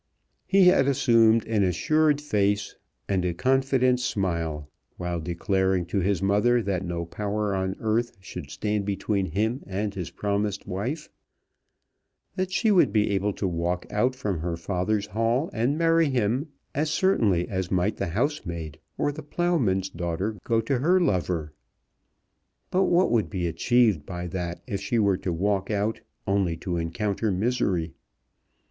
[0.47, 2.75] He had assumed an assured face
[3.07, 8.49] and a confident smile while declaring to his mother that no power on earth should
[8.49, 11.09] stand between him and his promised wife,
[12.35, 16.47] that she would be able to walk out from her father's hall and marry him
[16.73, 21.53] as certainly as might the housemaid or the ploughman's daughter go to her lover.
[22.71, 26.77] But what would be achieved by that if she were to walk out only to
[26.77, 27.93] encounter misery?